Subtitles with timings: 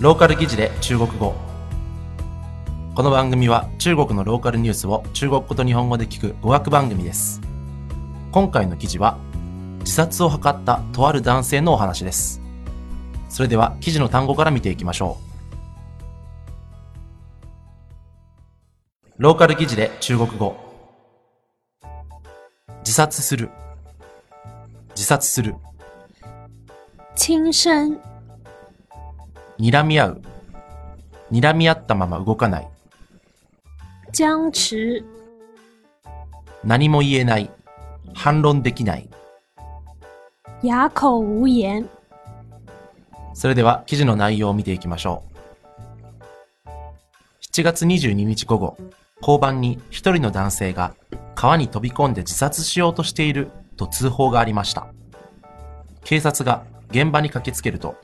[0.00, 1.34] ローカル記事で中国語。
[2.94, 7.40] この番組は中国のローカルニュースを中国語と日本語で聞く語学番組です。
[8.30, 9.18] 今回の記事は
[9.80, 12.40] 自殺を図ったとある男性のお話です。
[13.28, 15.18] それでは記事の単語から見ていきましょ
[19.08, 19.14] う。
[19.18, 20.56] ローカル記事で中国語。
[22.84, 23.50] 自殺する。
[24.90, 25.56] 自殺する。
[27.16, 27.98] 轻生、
[29.58, 30.22] 睨み合う
[31.32, 32.68] 睨み合ったまま動かない
[34.12, 35.04] 僵持、
[36.64, 37.50] 何も言えない
[38.14, 39.08] 反論できない
[40.62, 41.88] 哑口无言。
[43.34, 45.22] それでは記事の内容を見ていきましょ
[46.66, 46.68] う。
[47.52, 48.76] 7月22日午後、
[49.20, 50.94] 交番に一人の男性が
[51.36, 54.88] 川に飛び込んで自殺しようとしていると通報がありました。
[56.02, 57.94] 警察が現場に駆けつけると、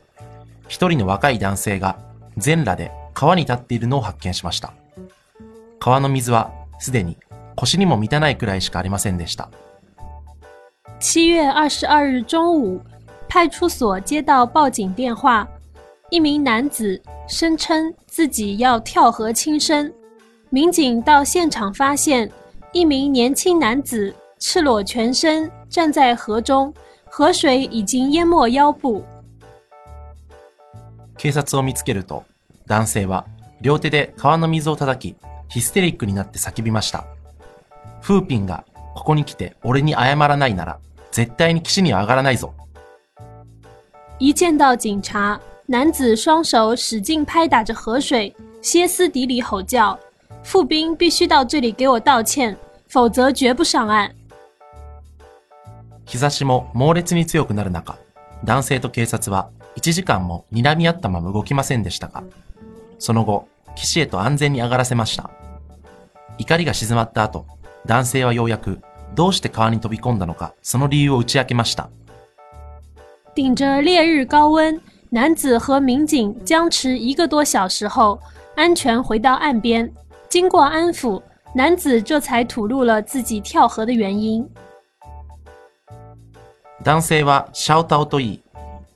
[0.75, 1.97] 一人の若い男性が
[2.37, 4.73] 全裸で川に立っているのを発見しました。
[5.79, 7.17] 川の水はすでに
[7.55, 9.51] 腰にも満たないくらいしかありませんでした。
[10.99, 12.81] 7月二十二日中午，
[13.29, 15.47] 派出所接到报警电话，
[16.11, 19.93] 一名男子声称自己要跳河轻生。
[20.51, 22.29] 民警到现场发现，
[22.73, 29.05] 一名年轻男子赤裸全身站在河中，河水已经淹没腰部。
[31.25, 32.25] 警察を見つけると、
[32.67, 33.25] 男性は
[33.63, 35.17] 両手で川の水を叩き、
[35.49, 37.07] ヒステリックになって叫びました。
[38.03, 40.79] フーピンがここに来て俺に謝らないなら、
[41.13, 42.53] 絶対に岸には上がらないぞ。
[44.19, 49.99] 一见到警察，男子双手使劲拍打着河水，歇斯底里吼叫
[50.45, 52.55] ：“富兵必须到这里给我道歉，
[52.91, 54.15] 否则绝不上岸。
[56.05, 57.97] 日差しも猛烈に強くなる中、
[58.45, 62.23] 男性と警察は1時間も睨み合ったまま動きませんでしたが、
[62.99, 65.31] その後、岸へと安全に上がらせました。
[66.39, 67.47] 怒りが静まった後、
[67.87, 68.81] 男性はようやく
[69.15, 71.91] どうして川に飛び込んだのか、その理由を打ち明けました。
[73.35, 74.81] 顶着烈日高温，
[75.13, 78.21] 男子和民警僵持一个多小时后，
[78.57, 79.93] 安全回到岸边。
[80.29, 81.23] 经过安抚，
[81.55, 84.49] 男子这才吐露了自己跳河的原因。
[86.85, 88.43] 男性はシャオタオといい、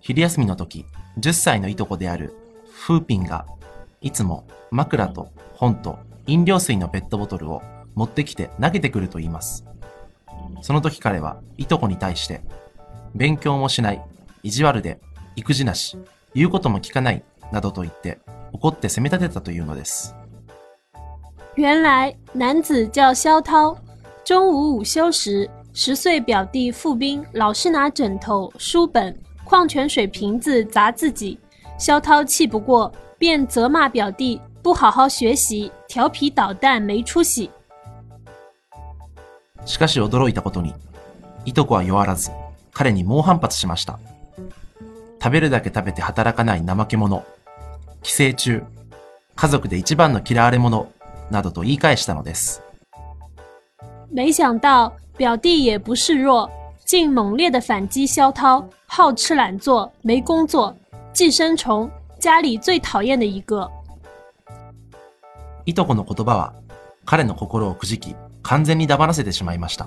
[0.08, 0.86] 昼休みの時、
[1.20, 2.34] 10歳のいとこである
[2.72, 3.44] フーピンが、
[4.00, 7.60] いつも枕と本と飲料水のペットボトルを
[7.94, 9.66] 持ってきて投げてくると言います。
[10.62, 12.41] その時彼はいとこに対して、
[13.14, 14.02] 勉強もしない、
[14.42, 14.98] 意地悪で、
[15.36, 15.98] 育児なし、
[16.34, 18.19] 言うことも聞かない、などと言って
[18.54, 20.14] 怒って責め立てたというのです。
[21.54, 23.76] 原来男子叫肖涛，
[24.25, 29.14] 中午午休时，十岁表弟付兵老是拿枕头、书本、
[29.47, 31.38] 矿泉水瓶子砸自己。
[31.78, 37.50] 肖涛气不过，便责骂表弟不好好学习，调皮捣蛋，没出息。
[39.66, 40.74] しかし驚いたことに、
[41.46, 42.31] いとこは弱らず、
[42.74, 44.00] 彼に猛反発しました。
[45.22, 47.24] 食べるだけ食べて働かない怠け者、
[48.01, 48.62] 寄生虫、
[49.35, 50.88] 家族で一番の嫌われ者、
[51.31, 52.62] などと言い返したのです。
[54.13, 56.50] 没想到表弟也不示弱，
[56.85, 60.75] 竟猛烈的反击肖涛， 好吃懒做，没工作，
[61.12, 61.88] 寄生虫，
[62.19, 63.71] 家里最讨厌的一个。
[65.66, 66.54] いとこの言葉は、
[67.04, 69.87] 彼の心をくじき、完全に黙らせてしまいました。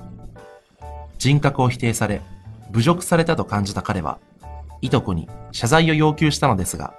[1.18, 2.22] 人格を否定され、
[2.72, 4.20] 侮辱されたと感じた彼は、
[4.82, 6.94] いとこに謝罪を要求したのですが、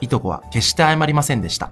[0.00, 1.70] いとこは決して謝りませんでした。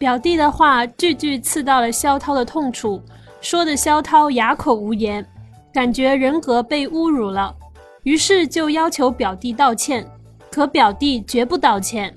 [0.00, 3.00] 表弟的话句句刺到了肖涛的痛处，
[3.40, 5.24] 说的肖涛哑口无言，
[5.72, 7.54] 感觉人格被侮辱了，
[8.02, 10.10] 于是就要求表弟道歉。
[10.50, 12.16] 可表弟绝不道歉。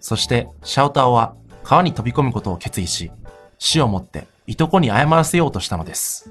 [0.00, 3.12] そして、シャオタオは川に飛び込むことを決意し、
[3.58, 6.28] 死をもっていとこに謝らせようとしたのです。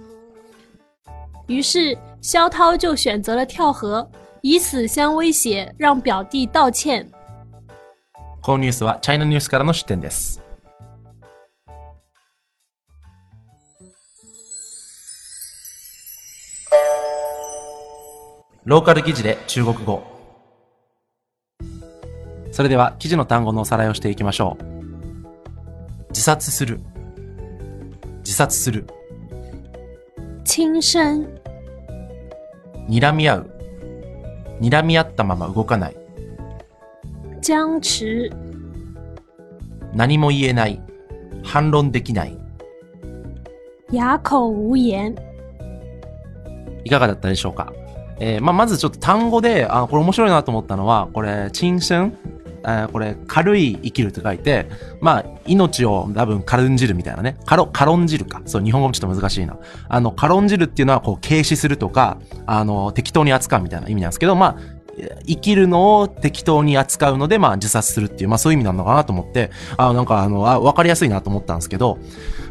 [1.48, 4.10] 于是肖涛就选择了跳河，
[4.42, 7.10] 以死相威胁，让表弟道歉。
[8.41, 10.41] このニュースはチャイナニュースからの出展です。
[18.66, 20.02] ローカル記事で中国語。
[22.52, 24.64] それでは記事の単語のおさらいをしていきましょう。
[26.09, 26.79] 自殺する。
[28.23, 28.88] 自殺する。
[30.44, 31.28] 轻生、
[32.90, 33.52] 睨み合う。
[34.62, 35.97] 睨み合ったまま動かない。
[37.44, 38.32] 僵持、
[39.94, 40.82] 何も言えない。
[41.44, 42.35] 反論できない。
[43.91, 45.16] 哑口无言。
[46.84, 47.72] いかがだったでしょうか？
[48.20, 52.14] えー、まあ、まずちょっと単語で、あ、これ面白いなと思ったのは、これ、陳春
[52.67, 54.67] えこれ、軽い生きると書いて、
[55.00, 57.38] まあ、命を多分軽んじるみたいなね。
[57.46, 58.41] 軽、軽んじるか。
[58.46, 59.58] そう、日本語もちょっと難しいな。
[59.88, 64.76] あの、軽んじるっていうのは、こう、軽視するとか、あの、適当に扱うみたいな意味なんですけど、まあ、
[65.28, 71.97] 生きるのを適当に扱うので、まあ自殺するっていう、まあそういう意味なのかなと思って、あなんかあの、あ、わかりやすいなと思ったんですけど、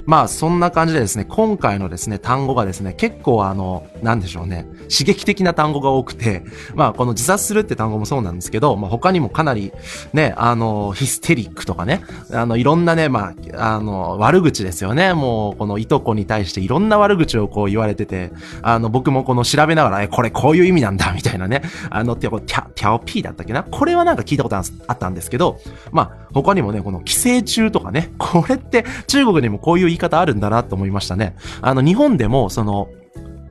[0.07, 6.43] まあそんな感じでですね、今回のですね、単語がですね、結構あの、なんでしょうね、刺激的な単語が多くて、
[6.75, 9.73] まあこの自殺するって単語もそうなんですけど、まあ他にもかなり
[10.13, 12.03] ね、あの、ヒステリックとかね、
[12.33, 15.15] あの、いろんなね、まあ、あの、悪口ですよね。
[15.15, 23.63] もうこのいとこに対していろんな悪口をこう言われてて、あの、僕もこの調べながら、え、これこういう意味なんだ、みたいなね、あの、てこ、テャ、テャオピーだったっけな？
[23.63, 25.59] これはなんか聞いたことあったんですけど、
[25.93, 31.37] まあ、他にもね、この寄生虫とかね、これって中国にもこういう言い方あるんだなと思いましたね。
[31.63, 32.89] あの、日本でも、その、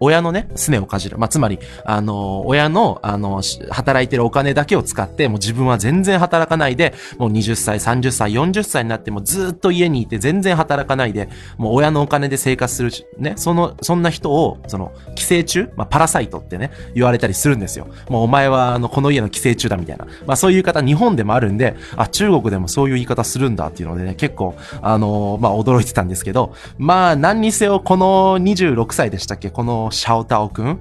[0.04, 1.18] 親のね、すねをかじる。
[1.18, 17.88] まあ、つまり、あの、親の、あの、働いてるお金だけを使って、もう自分は全然働かないで、もう20歳、30歳、40歳になってもずっと家にいて全然働かないで、もう親のお金で生活する、ね、その、そんな人を、その、寄生虫まあ、パラサイトってね、言われたりするんですよ。
[18.10, 20.06] もうお前は、あの、この家の寄生虫だみたいな。
[20.26, 29.50] まあ、そういう言い方、日本でもあるんで、あ、中国でもそういう言い方するんだっていうのでね、結構、あの、まあ、驚いてたんですけど、まあ、何にせよ、この26歳でしたっけ？
[29.50, 30.80] このシャオタオくん？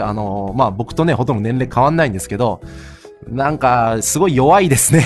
[0.00, 2.62] あの、まあ、僕とね、ほとんど年齢変わんないんですけど、
[3.28, 5.04] なんか、すごい弱いですね。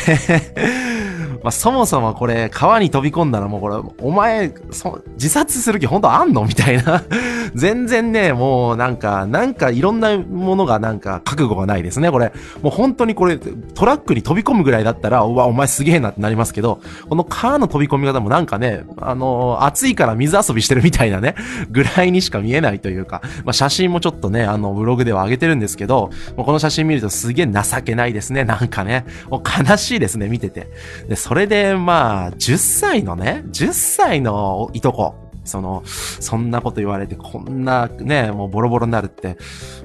[1.46, 6.44] まあ、そもそもこれ、川に飛び込んだらもうこれ、お前、そ自殺する気本当あんの？
[6.44, 7.04] みたいな
[7.54, 12.32] 全然ね、もうなんか、なんかいろんなものがなんか覚悟がないですね、これ。
[12.62, 21.37] もう本当にこれ、トラックに飛び込むぐらいだったら、うわ、お前すげえなってなりますけど、この川の飛び込み方もなんかね、あのー、暑いから水遊びしてるみたいなね、
[21.70, 29.06] ぐらいにしか見えないというか、まあ、写真もちょっとね、あの、ブログでは上げてるんですけど、もうこの写真見るとすげえ情けないですね、なんかね。
[29.31, 30.66] もう悲しいですね、見てて。
[31.08, 39.37] で、それで、まあ、10歳のね、10歳のいとこ、その、そんなこと言われて、こんなね、もうボロボロになるって。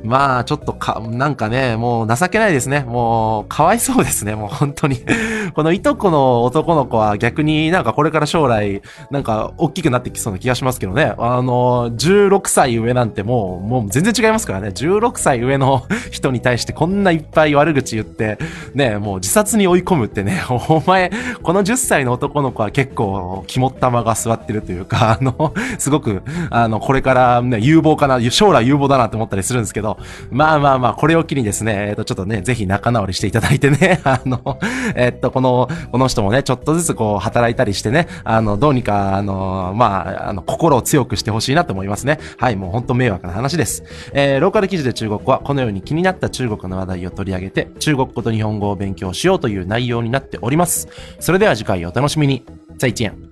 [0.03, 2.81] まあ、ちょっとか、なんかね、もう情けないですね。
[2.81, 4.99] もう、かわいそうですね、もう本当に。
[5.53, 11.13] このいとこの男の子は逆になんかこれから将来、なんか大きくなってきそうな気がしますけどね。
[11.17, 14.69] あの、16歳上なんてもう、もう全然違いますからね。
[14.69, 18.37] 16歳上の 人に対してこんないっぱい悪口言って、
[18.73, 21.11] ね、もう自殺に追い込むってね、お前、
[21.43, 29.97] この10歳の男の子は結構肝っ玉が座ってるというか、あの、 すごく、あの、これからね、有望かな、将来有望だなって思ったりするんですけど、
[30.29, 34.59] まあまあまあ、これを機にですね、えっ、と、ちょっとね、ぜひ仲直りしていただいてね、 あの、
[34.95, 42.19] えっ、と、この、この人もね、ちょっとずつこう、働いたりしてね、あの、どうにか、あの、まあ、あの、心を強くしてほしいなと思いますね。
[42.37, 43.83] はい、もう本当迷惑な話です。
[44.13, 50.87] えー、ローカル記事で中国は、このように気になった中国の話題を取り上げて、中国語と日本語を勉強しようという内容になっております。
[51.19, 52.45] それでは次回お楽しみに。
[52.77, 53.30] 再见。